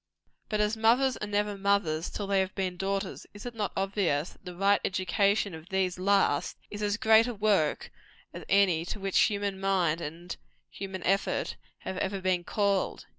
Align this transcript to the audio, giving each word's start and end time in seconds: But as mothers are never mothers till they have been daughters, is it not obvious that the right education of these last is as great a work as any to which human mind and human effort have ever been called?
But 0.49 0.61
as 0.61 0.75
mothers 0.75 1.15
are 1.17 1.27
never 1.27 1.55
mothers 1.55 2.09
till 2.09 2.25
they 2.25 2.39
have 2.39 2.55
been 2.55 2.75
daughters, 2.75 3.27
is 3.35 3.45
it 3.45 3.53
not 3.53 3.71
obvious 3.77 4.31
that 4.31 4.43
the 4.45 4.55
right 4.55 4.81
education 4.83 5.53
of 5.53 5.69
these 5.69 5.99
last 5.99 6.57
is 6.71 6.81
as 6.81 6.97
great 6.97 7.27
a 7.27 7.35
work 7.35 7.91
as 8.33 8.43
any 8.49 8.83
to 8.85 8.99
which 8.99 9.19
human 9.19 9.59
mind 9.59 10.01
and 10.01 10.35
human 10.71 11.03
effort 11.03 11.55
have 11.81 11.97
ever 11.99 12.19
been 12.19 12.43
called? 12.43 13.05